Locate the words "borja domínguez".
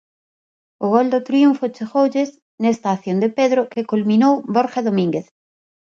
4.55-5.25